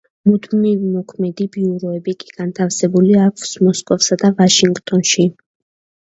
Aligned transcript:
მუდმივმოქმედი 0.27 1.45
ბიუროები 1.55 2.15
კი 2.23 2.31
განთავსებული 2.39 3.13
აქვს 3.27 3.53
მოსკოვსა 3.69 4.19
და 4.25 4.35
ვაშინგტონში. 4.43 5.29